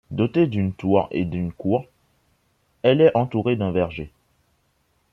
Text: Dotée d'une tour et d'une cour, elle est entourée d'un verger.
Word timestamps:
Dotée 0.09 0.47
d'une 0.47 0.73
tour 0.73 1.07
et 1.11 1.25
d'une 1.25 1.51
cour, 1.53 1.85
elle 2.81 3.01
est 3.01 3.15
entourée 3.15 3.55
d'un 3.55 3.69
verger. 3.71 4.09